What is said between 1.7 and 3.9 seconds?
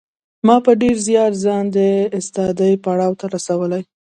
د استادۍ پړاو ته رسولی